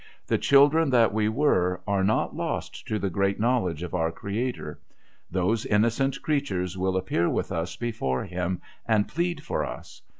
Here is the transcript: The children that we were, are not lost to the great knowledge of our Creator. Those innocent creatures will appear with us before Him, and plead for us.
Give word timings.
The 0.25 0.39
children 0.39 0.89
that 0.89 1.13
we 1.13 1.29
were, 1.29 1.79
are 1.85 2.03
not 2.03 2.35
lost 2.35 2.87
to 2.87 2.97
the 2.97 3.11
great 3.11 3.39
knowledge 3.39 3.83
of 3.83 3.93
our 3.93 4.11
Creator. 4.11 4.79
Those 5.29 5.63
innocent 5.67 6.23
creatures 6.23 6.75
will 6.75 6.97
appear 6.97 7.29
with 7.29 7.51
us 7.51 7.75
before 7.75 8.23
Him, 8.25 8.61
and 8.87 9.07
plead 9.07 9.43
for 9.43 9.63
us. 9.63 10.01